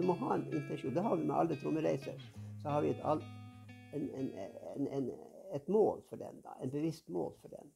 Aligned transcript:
Du 0.00 0.06
må 0.08 0.14
ha 0.16 0.34
en 0.34 0.46
intensjon. 0.48 0.94
Det 0.96 1.02
har 1.04 1.16
vi 1.16 1.24
med 1.28 1.36
alle 1.36 1.56
trommereiser. 1.60 2.22
Så 2.62 2.68
har 2.72 2.80
vi 2.80 2.94
et, 2.94 3.00
all, 3.04 3.20
en, 3.92 4.06
en, 4.16 4.86
en, 4.96 5.10
et 5.52 5.68
mål 5.68 6.00
for 6.08 6.16
den. 6.16 6.40
da, 6.44 6.54
En 6.64 6.72
bevisst 6.72 7.08
mål 7.12 7.34
for 7.42 7.52
den. 7.52 7.68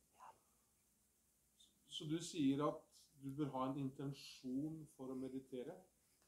Så 1.92 2.08
du 2.08 2.16
sier 2.24 2.64
at 2.64 2.80
du 3.20 3.28
bør 3.36 3.52
ha 3.58 3.66
en 3.68 3.76
intensjon 3.82 4.80
for 4.96 5.12
å 5.12 5.18
meditere? 5.20 5.76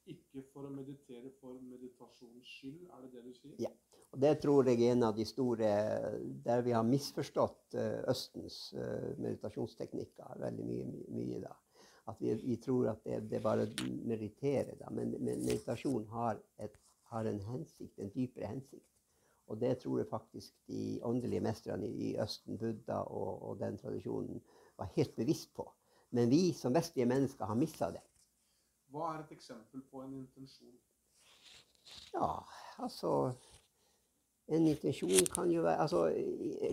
Ikke 0.07 0.45
for 0.53 0.69
å 0.69 0.75
meditere 0.75 1.33
for 1.41 1.57
meditasjonens 1.65 2.53
skyld, 2.59 2.85
er 2.93 3.07
det 3.07 3.15
det 3.17 3.25
du 3.25 3.33
sier? 3.41 3.57
Ja. 3.65 3.73
Og 4.13 4.21
det 4.23 4.37
tror 4.45 4.69
jeg 4.69 4.85
er 4.85 4.93
en 4.95 5.09
av 5.09 5.17
de 5.17 5.25
store 5.27 5.71
der 6.45 6.61
vi 6.63 6.77
har 6.77 6.85
misforstått 6.87 7.75
uh, 7.81 8.05
Østens 8.13 8.61
uh, 8.77 9.17
meditasjonsteknikker 9.17 10.45
veldig 10.45 10.69
mye, 10.69 10.93
mye 11.17 11.41
da. 11.49 11.57
At 12.07 12.21
vi, 12.23 12.35
vi, 12.35 12.57
tror 12.63 12.91
at 12.93 13.05
det, 13.05 13.31
det 13.31 13.43
bare 13.43 13.67
mediterer. 14.07 14.75
Da. 14.79 14.91
Men, 14.91 15.11
men 15.19 15.43
meditasjon 15.45 16.07
har, 16.13 16.39
et, 16.63 16.77
har, 17.11 17.27
en 17.27 17.41
hensikt, 17.41 17.99
en 17.99 18.13
dypere 18.15 18.47
hensikt. 18.47 18.87
Og 19.47 19.61
det 19.61 19.79
tror 19.83 19.99
jeg 19.99 20.11
faktisk 20.11 20.55
de 20.67 21.01
åndelige 21.07 21.43
mestrene 21.43 21.89
i, 21.89 22.11
i 22.11 22.23
Østen, 22.23 22.59
Buddha 22.59 23.03
og, 23.07 23.43
og 23.43 23.59
den 23.59 23.79
tradisjonen, 23.79 24.43
var 24.79 24.91
helt 24.97 25.17
bevisst 25.17 25.55
på. 25.55 25.67
Men 26.11 26.31
vi 26.31 26.53
som 26.55 26.75
vestlige 26.75 27.07
mennesker 27.07 27.47
har 27.47 27.59
mista 27.59 27.91
det. 27.95 28.03
Hva 28.95 29.13
er 29.15 29.23
et 29.25 29.33
eksempel 29.35 29.83
på 29.91 30.03
en 30.05 30.15
intensjon? 30.15 30.75
Ja, 32.15 32.33
altså 32.79 33.33
En 34.47 34.67
intensjon 34.67 35.27
kan 35.35 35.51
jo 35.51 35.65
være 35.65 35.83
altså, 35.83 36.05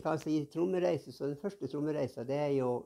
kan 0.04 0.20
si 0.22 0.46
trommereise, 0.54 1.12
så 1.12 1.26
Den 1.26 1.40
første 1.42 1.68
trommereisa 1.68 2.24
det 2.24 2.36
er 2.38 2.52
jo 2.54 2.86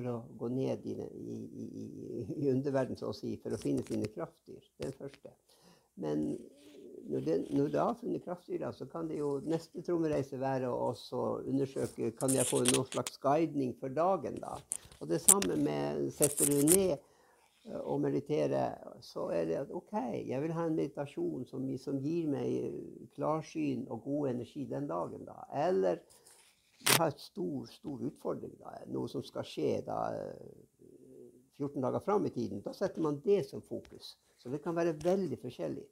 for 0.00 0.12
å 0.12 0.38
gå 0.40 0.48
ned 0.54 0.86
i, 0.88 0.96
i, 0.96 1.36
i, 1.64 2.24
i 2.36 2.50
underverden, 2.50 2.98
så 2.98 3.10
å 3.10 3.16
si, 3.16 3.36
for 3.42 3.54
å 3.54 3.60
finne 3.60 3.84
sine 3.86 4.08
kraftdyr. 4.10 4.64
Det 4.76 4.86
er 4.86 4.90
den 4.90 4.98
første. 4.98 5.34
Men 6.00 6.24
når, 7.08 7.20
det, 7.20 7.36
når 7.50 7.68
du 7.68 7.78
har 7.78 7.94
funnet 8.00 8.24
kraftdyra, 8.24 8.72
så 8.72 8.86
kan 8.90 9.08
det 9.08 9.18
jo 9.20 9.34
neste 9.48 9.82
trommereise 9.84 10.38
være 10.40 10.70
å 10.70 10.92
undersøke 11.48 12.12
kan 12.18 12.32
jeg 12.34 12.48
få 12.48 12.62
noen 12.66 12.88
slags 12.88 13.18
guidning 13.22 13.74
for 13.80 13.92
dagen. 13.94 14.40
da. 14.42 14.56
Og 15.00 15.08
det 15.08 15.22
samme 15.24 15.56
med 15.56 16.10
setter 16.14 16.50
du 16.50 16.60
ned 16.68 16.96
eh, 16.96 17.80
og 17.80 18.00
mediterer, 18.04 18.76
så 19.04 19.30
er 19.34 19.48
det 19.48 19.58
at 19.62 19.74
OK, 19.74 19.94
jeg 20.28 20.42
vil 20.44 20.56
ha 20.56 20.66
en 20.68 20.76
meditasjon 20.76 21.46
som, 21.48 21.66
som 21.80 22.00
gir 22.04 22.28
meg 22.30 23.08
klarsyn 23.16 23.86
og 23.88 24.04
god 24.04 24.34
energi 24.34 24.66
den 24.68 24.88
dagen. 24.90 25.24
da. 25.28 25.44
Eller 25.66 26.02
du 26.80 26.92
har 26.96 27.12
et 27.12 27.20
stor, 27.20 27.68
stor 27.70 28.02
utfordring, 28.08 28.52
da, 28.60 28.74
noe 28.92 29.08
som 29.12 29.24
skal 29.26 29.46
skje 29.46 29.80
da 29.86 30.00
14 31.60 31.70
eh, 31.76 31.80
dager 31.84 32.04
fram 32.04 32.26
i 32.26 32.34
tiden. 32.34 32.62
Da 32.64 32.72
setter 32.76 33.04
man 33.04 33.20
det 33.24 33.42
som 33.48 33.62
fokus. 33.62 34.14
Så 34.40 34.48
det 34.48 34.62
kan 34.64 34.76
være 34.76 34.96
veldig 35.02 35.36
forskjellig 35.42 35.84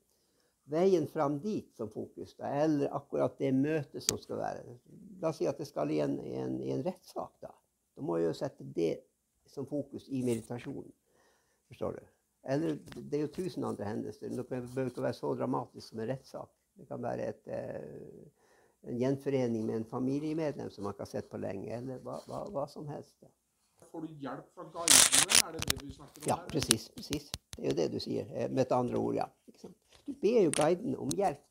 veien 0.69 1.07
fram 1.09 1.39
dit 1.41 1.69
som 1.77 1.91
fokus, 1.91 2.35
da, 2.37 2.51
eller 2.63 2.93
akkurat 2.97 3.39
det 3.41 3.53
møtet 3.57 4.05
som 4.05 4.19
skal 4.21 4.41
være. 4.43 4.77
La 5.23 5.33
oss 5.33 5.41
si 5.41 5.49
at 5.49 5.59
det 5.61 5.69
skal 5.69 5.91
i 5.93 6.01
en, 6.05 6.19
en, 6.21 6.59
en 6.61 6.85
rettssak. 6.85 7.33
Da. 7.45 7.53
da 7.97 8.05
må 8.05 8.19
jeg 8.19 8.29
jo 8.29 8.37
sette 8.37 8.67
det 8.77 8.93
som 9.49 9.67
fokus 9.69 10.09
i 10.13 10.23
meditasjonen. 10.27 10.93
Forstår 11.73 11.97
du? 11.99 12.03
Eller 12.49 12.77
det 12.97 13.19
er 13.19 13.25
jo 13.25 13.33
tusen 13.33 13.67
andre 13.69 13.89
hendelser. 13.89 14.33
Det 14.33 14.47
behøver 14.49 14.93
ikke 14.93 15.05
være 15.05 15.17
så 15.17 15.33
dramatisk 15.37 15.91
som 15.91 16.03
en 16.03 16.11
rettssak. 16.13 16.53
Det 16.79 16.87
kan 16.89 17.03
være 17.03 17.33
et, 17.33 17.49
eh, 17.49 18.38
en 18.87 18.99
gjenforening 18.99 19.67
med 19.67 19.77
en 19.77 19.85
familiemedlem 19.85 20.71
som 20.71 20.85
man 20.85 20.95
ikke 20.95 21.07
har 21.07 21.11
sett 21.11 21.31
på 21.31 21.41
lenge, 21.43 21.71
eller 21.75 21.99
hva, 22.05 22.21
hva, 22.29 22.45
hva 22.55 22.67
som 22.71 22.87
helst. 22.89 23.17
Får 23.89 24.05
du 24.05 24.15
hjelp 24.23 24.47
fra 24.55 24.67
guidene? 24.69 25.39
Er 25.49 25.57
det 25.57 25.65
det 25.71 25.79
vi 25.83 25.95
snakker 25.95 26.23
om? 26.23 26.29
Ja, 26.29 26.37
presis. 26.51 26.91
Det 27.57 27.65
er 27.65 27.71
jo 27.71 27.77
det 27.79 27.89
du 27.95 27.99
sier. 28.03 28.29
Eh, 28.35 28.51
med 28.51 28.67
et 28.67 28.75
andre 28.77 29.01
ord, 29.01 29.17
ja. 29.17 29.27
Du 30.07 30.13
ber 30.23 30.43
jo 30.45 30.53
guiden 30.55 30.97
om 30.97 31.11
hjelp 31.17 31.45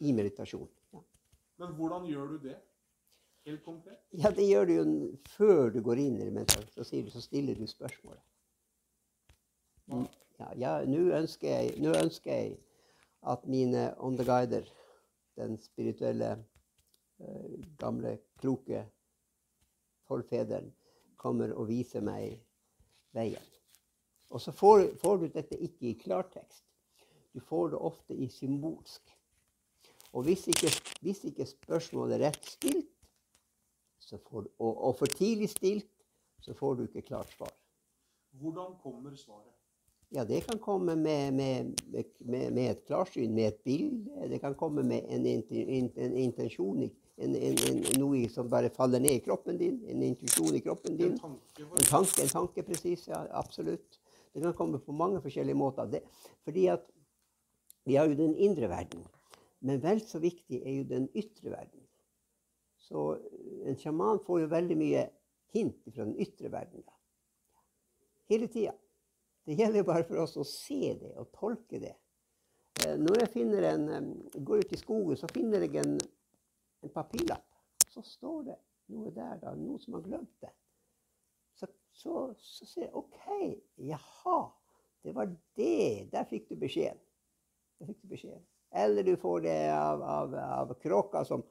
i 0.00 0.12
meditasjon. 0.16 0.68
Ja. 0.92 1.04
Men 1.60 1.76
hvordan 1.76 2.08
gjør 2.08 2.34
du 2.34 2.48
det? 2.48 2.56
Helt 3.46 3.64
konkret? 3.64 4.00
Ja, 4.12 4.30
Det 4.30 4.48
gjør 4.48 4.64
du 4.64 4.72
jo 4.74 4.84
før 5.28 5.70
du 5.70 5.80
går 5.84 6.00
inn 6.00 6.18
i 6.20 6.30
meditasjon. 6.30 6.84
Så, 6.84 6.96
du, 6.96 7.10
så 7.10 7.20
stiller 7.24 7.54
du 7.54 7.66
spørsmålet. 7.66 8.24
Ja, 10.40 10.50
ja 10.56 10.74
nå 10.88 11.06
ønsker, 11.16 11.72
ønsker 12.00 12.32
jeg 12.32 12.58
at 13.28 13.46
mine 13.48 13.90
åndeguider, 14.00 14.68
den 15.40 15.58
spirituelle, 15.62 16.34
uh, 17.20 17.54
gamle, 17.80 18.18
kloke 18.40 18.84
forfederen, 20.10 20.72
kommer 21.20 21.52
og 21.52 21.68
viser 21.68 22.04
meg 22.04 22.38
veien. 23.16 23.46
Og 24.30 24.40
så 24.40 24.52
får, 24.54 24.86
får 25.00 25.16
du 25.20 25.26
dette 25.34 25.58
ikke 25.58 25.90
i 25.90 25.98
klartekst. 25.98 26.64
Du 27.34 27.40
får 27.40 27.72
det 27.72 27.78
ofte 27.78 28.14
i 28.14 28.28
symbolsk. 28.30 29.16
Og 30.12 30.26
hvis 30.26 30.48
ikke, 30.50 30.70
hvis 31.02 31.24
ikke 31.24 31.46
spørsmålet 31.46 32.16
er 32.16 32.30
rett 32.30 32.46
stilt, 32.46 32.88
får, 34.10 34.46
og, 34.58 34.72
og, 34.86 34.96
for 34.98 35.06
tidlig 35.06 35.50
stilt, 35.52 35.90
så 36.42 36.54
får 36.54 36.74
du 36.74 36.82
ikke 36.88 37.02
klart 37.02 37.30
svar. 37.30 37.52
Hvordan 38.30 38.74
kommer 38.82 39.14
svaret? 39.14 39.59
Ja, 40.12 40.24
Det 40.24 40.40
kan 40.40 40.58
komme 40.58 40.96
med, 40.96 41.34
med, 41.34 41.80
med, 42.18 42.52
med 42.52 42.70
et 42.70 42.80
klarsyn, 42.86 43.34
med 43.34 43.48
et 43.48 43.60
bilde. 43.64 44.28
Det 44.28 44.40
kan 44.42 44.56
komme 44.58 44.82
med 44.82 45.06
en, 45.06 45.26
en, 45.26 45.90
en 45.96 46.16
intensjon, 46.18 46.82
en, 47.16 47.36
noe 48.00 48.24
som 48.32 48.48
bare 48.50 48.72
faller 48.74 48.98
ned 48.98 49.20
i 49.20 49.22
kroppen 49.22 49.60
din. 49.60 49.76
En 49.86 50.02
intuisjon 50.02 50.56
i 50.58 50.62
kroppen 50.64 50.96
din. 50.98 51.12
En 51.14 51.20
tanke, 51.20 51.62
en 51.62 51.86
tanke, 51.92 52.26
tanke 52.32 52.66
presis. 52.66 53.06
Ja, 53.12 53.22
absolutt. 53.38 54.00
Det 54.34 54.42
kan 54.42 54.56
komme 54.58 54.82
på 54.82 54.92
mange 54.92 55.22
forskjellige 55.22 55.58
måter. 55.58 55.86
Det, 55.86 56.02
fordi 56.42 56.66
at 56.74 56.90
vi 57.86 57.94
har 57.94 58.10
jo 58.10 58.18
den 58.18 58.34
indre 58.34 58.68
verden. 58.68 59.06
Men 59.60 59.78
vel 59.82 60.02
så 60.02 60.18
viktig 60.18 60.62
er 60.64 60.80
jo 60.80 60.90
den 60.90 61.06
ytre 61.14 61.54
verden. 61.54 61.86
Så 62.82 63.12
eh, 63.14 63.70
en 63.70 63.78
sjaman 63.78 64.22
får 64.26 64.42
jo 64.42 64.52
veldig 64.58 64.82
mye 64.82 65.06
hint 65.54 65.82
fra 65.86 66.02
den 66.02 66.18
ytre 66.18 66.50
verden. 66.50 66.82
Da. 66.82 66.98
Hele 68.30 68.50
tida. 68.50 68.74
Det 69.50 69.56
gjelder 69.58 69.82
bare 69.82 70.04
for 70.06 70.20
oss 70.22 70.36
å 70.38 70.44
se 70.46 70.92
det 70.94 71.08
og 71.18 71.32
tolke 71.34 71.80
det. 71.82 71.96
Eh, 72.84 72.94
når 72.94 73.24
jeg 73.24 73.46
en, 73.66 74.12
går 74.46 74.62
ut 74.62 74.74
i 74.76 74.78
skogen, 74.78 75.18
så 75.18 75.26
finner 75.34 75.64
jeg 75.66 75.80
en, 75.82 75.96
en 76.86 76.92
papirlapp. 76.94 77.48
Så 77.90 78.04
står 78.06 78.44
det 78.46 78.54
noe 78.94 79.10
der, 79.10 79.40
da, 79.42 79.56
noe 79.58 79.82
som 79.82 79.96
har 79.98 80.04
glemt 80.06 80.44
det. 80.44 80.52
Så, 81.58 81.66
så, 81.90 82.14
så 82.38 82.68
sier 82.68 82.86
jeg 82.86 82.94
OK, 83.02 83.26
jaha, 83.90 84.38
det 85.02 85.16
var 85.18 85.34
det. 85.58 86.06
Der 86.14 86.30
fikk 86.30 86.46
du 86.52 86.54
beskjeden. 86.60 87.02
Der 87.80 87.90
fikk 87.90 88.04
du 88.04 88.14
beskjed. 88.14 88.46
Eller 88.70 89.02
du 89.02 89.16
får 89.18 89.48
det 89.48 89.60
av, 89.74 90.06
av, 90.06 90.38
av 90.46 90.74
kråka 90.78 91.24
som, 91.26 91.42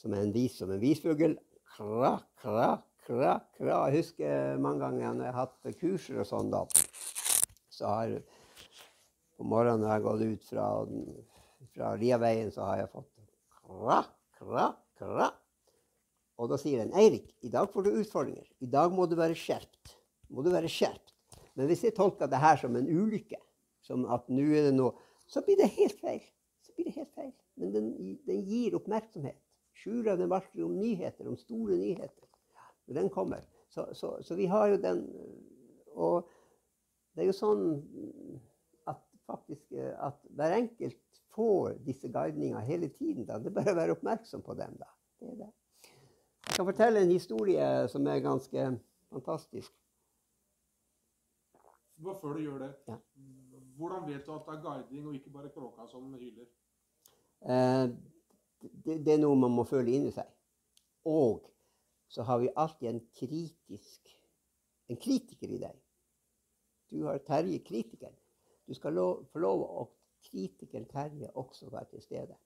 som 0.00 0.16
er 0.16 0.24
en 0.24 0.32
vis 0.32 0.56
som 0.62 0.72
en 0.72 0.80
visfugl. 0.80 1.36
Kra, 1.76 2.16
kra, 2.40 2.70
kra, 3.10 3.34
kra. 3.58 3.78
Jeg 3.90 4.04
husker 4.04 4.60
mange 4.62 4.84
ganger 4.84 5.16
når 5.16 5.26
jeg 5.26 5.34
har 5.34 5.48
hatt 5.48 5.80
kurser 5.80 6.22
og 6.22 6.28
sånn, 6.28 6.52
da. 6.52 6.62
Så 7.72 7.90
har 7.90 8.14
på 9.36 9.46
morgenen 9.48 9.82
når 9.82 9.88
jeg 9.88 9.96
har 9.96 10.06
gått 10.06 10.24
ut 10.28 10.48
fra, 10.50 10.66
fra 11.74 11.92
Riaveien, 11.98 12.50
så 12.54 12.66
har 12.68 12.82
jeg 12.82 12.92
fått 12.92 13.10
kra, 13.64 14.00
kra, 14.38 14.66
kra. 15.00 15.30
Og 16.40 16.48
da 16.52 16.56
sier 16.60 16.84
den 16.84 16.94
Eirik, 16.96 17.32
i 17.44 17.52
dag 17.52 17.68
får 17.72 17.86
du 17.86 18.00
utfordringer. 18.00 18.46
I 18.64 18.68
dag 18.70 18.92
må 18.94 19.06
du 19.08 19.16
være 19.18 19.36
skjerpt. 19.36 19.96
Må 20.30 20.44
du 20.46 20.52
være 20.52 20.70
skjerpt. 20.72 21.14
Men 21.58 21.68
hvis 21.68 21.82
jeg 21.84 21.96
tolker 21.96 22.30
det 22.30 22.40
her 22.40 22.60
som 22.60 22.76
en 22.78 22.88
ulykke, 22.88 23.40
som 23.84 24.06
at 24.12 24.28
nå 24.32 24.44
er 24.54 24.68
det 24.68 24.76
noe 24.76 24.92
Så 25.30 25.44
blir 25.46 25.60
det 25.60 25.68
helt 25.76 26.00
feil. 26.02 26.22
Så 26.66 26.72
blir 26.74 26.88
det 26.88 26.96
helt 26.96 27.12
feil. 27.14 27.30
Men 27.54 27.70
den, 27.70 27.84
den 28.26 28.40
gir 28.50 28.74
oppmerksomhet. 28.74 29.38
Sjurene 29.78 30.26
varsler 30.26 30.64
om 30.66 30.72
nyheter, 30.74 31.28
om 31.30 31.36
store 31.38 31.76
nyheter. 31.78 32.29
Den 32.94 33.10
kommer. 33.12 33.44
Så, 33.70 33.86
så, 33.94 34.16
så, 34.22 34.34
vi 34.34 34.48
har 34.50 34.66
jo 34.72 34.80
den 34.82 35.04
Og 35.94 36.26
det 37.14 37.22
er 37.22 37.28
jo 37.30 37.36
sånn 37.36 37.64
at 38.90 39.00
faktisk 39.26 39.74
at 39.98 40.18
hver 40.34 40.54
enkelt 40.56 41.22
får 41.34 41.78
disse 41.86 42.08
guidningene 42.10 42.62
hele 42.66 42.88
tiden. 42.88 43.26
Da. 43.26 43.38
Det 43.38 43.50
er 43.50 43.56
bare 43.58 43.74
å 43.74 43.78
være 43.78 43.96
oppmerksom 43.96 44.42
på 44.46 44.54
dem. 44.58 44.76
da. 44.78 44.88
Det 45.20 45.34
det. 45.38 45.50
Jeg 46.48 46.56
kan 46.56 46.66
fortelle 46.66 47.02
en 47.02 47.12
historie 47.12 47.66
som 47.88 48.06
er 48.06 48.22
ganske 48.24 48.66
fantastisk. 49.10 49.74
Bare 52.00 52.16
før 52.22 52.38
du 52.38 52.42
gjør 52.42 52.58
det. 52.64 52.70
Ja. 52.88 52.96
Hvordan 53.76 54.06
vet 54.08 54.26
du 54.26 54.32
at 54.34 54.46
det 54.46 54.54
er 54.56 54.62
guiding, 54.62 55.06
og 55.06 55.14
ikke 55.14 55.30
bare 55.30 55.50
kråka 55.54 55.86
som 55.88 56.14
hyler? 56.14 56.48
Eh, 57.40 57.86
det, 58.84 58.96
det, 59.04 59.12
er 59.14 59.20
noe 59.20 59.36
man 59.36 59.54
må 59.54 59.64
føle 59.68 59.92
inni 59.92 60.12
seg. 60.12 60.28
Og 61.08 61.46
så 62.10 62.26
har 62.26 62.42
vi 62.42 62.50
alltid 62.58 62.88
en 62.90 63.04
kritisk 63.14 64.10
en 64.90 64.98
kritiker 64.98 65.50
i 65.54 65.58
deg. 65.62 65.74
Du 66.90 67.04
har 67.06 67.20
Terje 67.22 67.60
kritikeren. 67.62 68.14
Du 68.66 68.74
skal 68.74 68.96
lov, 68.98 69.24
få 69.30 69.42
lov 69.42 69.62
å 69.62 69.84
kritikeren 70.26 70.88
Terje 70.90 71.30
også 71.38 71.70
være 71.70 71.92
til 71.92 72.02
stede. 72.02 72.38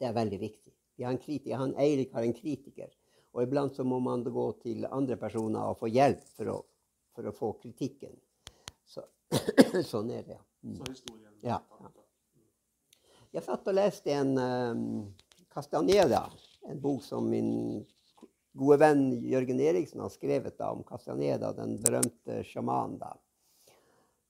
Det 0.00 0.08
er 0.08 0.16
veldig 0.16 0.38
viktig. 0.40 0.72
Vi 0.96 1.04
har 1.04 1.12
en 1.12 1.20
kritiker, 1.20 1.60
han 1.60 1.74
Eirik 1.80 2.14
har 2.16 2.24
en 2.24 2.36
kritiker. 2.36 2.88
Og 3.36 3.44
iblant 3.44 3.76
så 3.76 3.84
må 3.84 3.98
man 4.00 4.24
gå 4.24 4.46
til 4.62 4.88
andre 4.88 5.18
personer 5.20 5.68
og 5.68 5.76
få 5.82 5.90
hjelp 5.92 6.24
for 6.38 6.52
å, 6.54 6.56
for 7.12 7.28
å 7.28 7.34
få 7.36 7.52
kritikken. 7.60 8.16
Så 8.88 9.04
sånn 9.92 10.14
er 10.16 10.24
det, 10.24 10.38
ja. 10.38 10.42
Mm. 10.64 10.78
Så 10.80 10.92
historien 10.94 11.36
Ja, 11.44 11.60
ja. 11.82 11.92
Jeg 13.36 13.44
satt 13.44 13.68
og 13.68 13.76
leste 13.76 14.14
en 14.16 14.32
um, 14.40 14.84
Castaneda, 15.52 16.22
en 16.64 16.80
bok 16.80 17.04
som 17.04 17.28
min 17.28 17.84
gode 18.56 18.78
venn 18.80 19.04
Jørgen 19.26 19.60
Eriksen 19.60 20.02
har 20.04 20.12
skrevet 20.12 20.56
da, 20.58 20.72
om 20.72 20.82
Castaneda, 20.86 21.52
den 21.56 21.76
berømte 21.82 22.42
sjamanen. 22.46 22.98
da. 23.00 23.14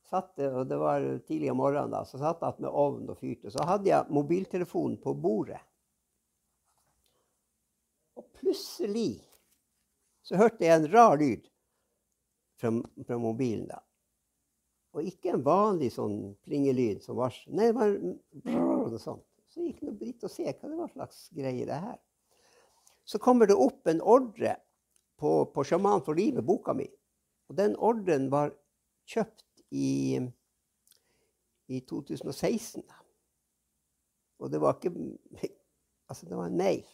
Satt, 0.06 0.38
og 0.38 0.66
det 0.70 0.78
var 0.78 1.02
tidlig 1.26 1.50
om 1.50 1.58
morgenen, 1.58 1.94
da, 1.94 2.04
så 2.06 2.20
satt 2.20 2.44
jeg 2.44 2.62
med 2.62 2.70
ovn 2.70 3.08
og 3.10 3.18
fyrte. 3.18 3.50
Så 3.50 3.64
hadde 3.66 3.90
jeg 3.90 4.14
mobiltelefonen 4.14 5.00
på 5.02 5.14
bordet. 5.18 5.62
Og 8.16 8.28
plutselig 8.38 9.18
så 10.26 10.38
hørte 10.40 10.64
jeg 10.64 10.78
en 10.78 10.88
rar 10.92 11.18
lyd 11.20 11.44
fra, 12.58 12.72
fra 13.06 13.18
mobilen. 13.18 13.66
da. 13.70 13.82
Og 14.96 15.04
ikke 15.04 15.34
en 15.34 15.44
vanlig 15.44 15.90
sånn 15.92 16.16
plingelyd 16.46 17.02
som 17.04 17.18
varsel. 17.18 17.52
Nei, 17.54 17.68
det 17.68 17.76
var 17.76 17.92
brrr, 18.46 18.86
noe 18.86 19.00
sånt. 19.02 19.26
Så 19.52 19.64
gikk 19.64 19.82
det 19.84 19.98
dit 20.00 20.24
og 20.24 20.32
se 20.32 20.46
hva 20.46 20.70
det 20.70 20.78
var 20.78 20.92
slags 20.92 21.26
greie 21.36 21.66
det 21.68 21.80
her. 21.82 21.98
Så 23.06 23.20
kommer 23.22 23.46
det 23.46 23.54
opp 23.54 23.86
en 23.86 24.02
ordre 24.02 24.56
på, 25.16 25.32
på 25.54 25.64
'Sjaman 25.64 26.02
for 26.04 26.18
livet', 26.18 26.44
boka 26.46 26.74
mi. 26.74 26.88
Og 27.48 27.56
den 27.56 27.76
ordren 27.78 28.30
var 28.30 28.50
kjøpt 29.06 29.62
i, 29.70 30.18
i 31.70 31.80
2016. 31.80 32.82
Og 34.38 34.50
det 34.52 34.60
var 34.60 34.76
ikke 34.76 34.92
Altså, 36.08 36.26
det 36.26 36.36
var 36.36 36.46
en 36.46 36.56
mail. 36.56 36.86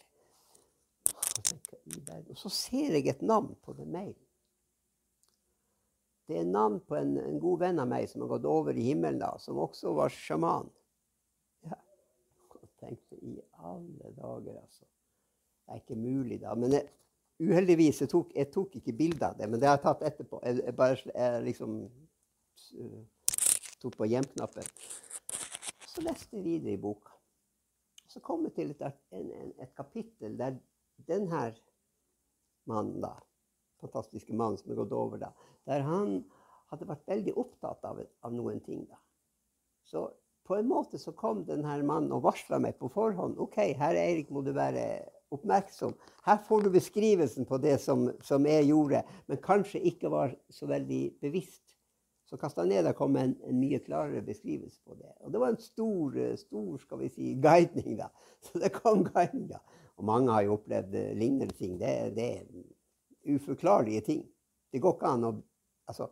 Og 2.29 2.37
så 2.37 2.49
ser 2.49 2.95
jeg 2.95 3.07
et 3.07 3.21
navn 3.21 3.55
på 3.61 3.73
den 3.77 3.91
mailen. 3.93 4.21
Det 6.27 6.39
er 6.39 6.47
navn 6.47 6.79
på 6.87 6.95
en, 6.95 7.17
en 7.19 7.39
god 7.39 7.59
venn 7.59 7.81
av 7.83 7.89
meg 7.91 8.07
som 8.09 8.23
har 8.23 8.31
gått 8.31 8.47
over 8.49 8.77
i 8.79 8.85
himmelen, 8.87 9.19
da, 9.21 9.35
som 9.43 9.59
også 9.59 9.91
var 9.93 10.13
sjaman. 10.13 10.69
Ja. 11.67 11.77
Og 12.55 12.69
tenkte 12.79 13.19
i 13.19 13.35
alle 13.59 14.13
dager, 14.15 14.55
altså. 14.61 14.87
Det 15.63 15.73
er 15.73 15.81
ikke 15.81 15.95
mulig, 15.99 16.41
da. 16.41 16.53
Men 16.59 16.75
jeg, 16.75 16.87
uheldigvis 17.43 18.01
jeg 18.03 18.11
tok 18.11 18.33
jeg 18.35 18.51
tok 18.53 18.75
ikke 18.79 18.95
bilde 18.97 19.27
av 19.27 19.37
det, 19.39 19.49
men 19.49 19.61
det 19.61 19.69
har 19.69 19.77
jeg 19.77 19.85
tatt 19.87 20.05
etterpå. 20.09 20.41
Jeg, 20.43 20.61
jeg 20.65 20.75
bare 20.75 20.97
jeg 21.13 21.43
liksom 21.47 21.77
uh, 21.87 23.01
tok 23.81 23.97
på 23.99 24.09
hjem-knappen. 24.11 24.69
Så 25.87 26.03
leste 26.05 26.37
jeg 26.37 26.45
videre 26.45 26.75
i 26.75 26.81
boka. 26.81 27.13
Så 28.09 28.21
kom 28.21 28.43
jeg 28.45 28.53
til 28.57 28.73
et, 28.75 28.99
en, 29.15 29.29
en, 29.39 29.53
et 29.63 29.71
kapittel 29.77 30.35
der 30.37 30.57
denne 31.07 31.45
mannen, 32.69 32.99
da, 33.01 33.15
fantastiske 33.81 34.35
mannen 34.37 34.59
som 34.59 34.71
er 34.71 34.79
gått 34.83 34.93
over, 34.95 35.19
da, 35.21 35.31
der 35.67 35.85
han 35.87 36.19
hadde 36.71 36.89
vært 36.89 37.07
veldig 37.09 37.33
opptatt 37.39 37.87
av, 37.87 38.01
av 38.25 38.35
noen 38.35 38.61
ting. 38.65 38.83
da. 38.89 38.99
Så 39.83 40.05
på 40.47 40.57
en 40.57 40.67
måte 40.67 40.99
så 40.99 41.13
kom 41.15 41.43
denne 41.47 41.75
mannen 41.87 42.13
og 42.15 42.23
varsla 42.25 42.59
meg 42.61 42.77
på 42.79 42.89
forhånd. 42.91 43.37
OK, 43.41 43.59
herr 43.79 43.97
Eirik 43.99 44.31
må 44.33 44.43
du 44.45 44.51
være 44.55 44.85
oppmerksom. 45.33 45.93
Her 46.25 46.39
får 46.47 46.65
du 46.65 46.71
beskrivelsen 46.73 47.47
på 47.49 47.59
det 47.63 47.77
som, 47.81 48.07
som 48.23 48.45
jeg 48.47 48.69
gjorde, 48.69 49.03
men 49.27 49.43
kanskje 49.43 49.83
ikke 49.91 50.11
var 50.13 50.35
så 50.53 50.69
veldig 50.69 51.03
bevisst. 51.23 51.63
Så 52.29 52.37
Castaneda 52.37 52.93
kom 52.93 53.11
med 53.13 53.23
en, 53.23 53.35
en 53.49 53.59
mye 53.59 53.77
klarere 53.83 54.23
beskrivelse 54.25 54.79
på 54.87 54.95
det. 54.97 55.11
Og 55.21 55.31
det 55.31 55.41
var 55.41 55.51
en 55.53 55.59
stor, 55.61 56.15
eh, 56.17 56.35
stor 56.39 56.77
skal 56.81 57.03
vi 57.03 57.09
si, 57.13 57.33
guidning, 57.37 57.97
da. 57.99 58.07
Så 58.47 58.57
det 58.63 58.71
kom 58.73 59.03
guidning, 59.05 59.51
da. 59.51 59.59
Og 59.99 60.07
mange 60.07 60.33
har 60.33 60.45
jo 60.47 60.55
opplevd 60.55 60.95
eh, 60.97 61.11
lignende 61.19 61.53
ting. 61.53 61.75
Det, 61.77 61.91
det 62.15 62.29
er 62.39 63.35
uforklarlige 63.35 64.01
ting. 64.07 64.23
Det 64.73 64.81
går 64.81 64.97
ikke 64.97 65.11
an 65.13 65.27
å 65.29 65.33
altså, 65.91 66.09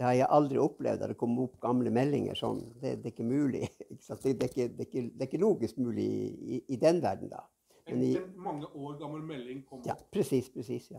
Det 0.00 0.06
har 0.08 0.14
jeg 0.16 0.32
aldri 0.32 0.58
opplevd, 0.58 1.02
at 1.04 1.12
det 1.12 1.20
kommer 1.20 1.44
opp 1.44 1.58
gamle 1.60 1.90
meldinger 1.92 2.34
sånn. 2.34 2.62
Det, 2.80 2.96
det 3.02 3.10
er 3.10 3.14
ikke 3.14 3.30
mulig. 3.30 3.66
Ikke 4.00 4.16
det, 4.24 4.30
er 4.32 4.48
ikke, 4.48 4.68
det, 4.72 4.80
er 4.80 4.86
ikke, 4.88 5.02
det 5.12 5.22
er 5.22 5.28
ikke 5.28 5.42
logisk 5.42 5.78
mulig 5.78 6.06
i, 6.08 6.60
i 6.72 6.78
den 6.80 7.02
verden, 7.04 7.28
da. 7.30 7.44
En, 7.92 8.32
mange 8.36 8.66
år 8.74 8.98
gammel 8.98 9.22
melding 9.22 9.66
kom 9.68 9.82
Ja, 9.86 9.94
precis, 10.12 10.50
precis. 10.50 10.82
Ja. 10.82 10.88